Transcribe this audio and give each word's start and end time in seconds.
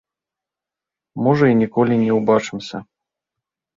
Можа, 1.27 1.45
й 1.51 1.59
ніколі 1.61 1.93
не 2.05 2.11
ўбачымся. 2.19 2.77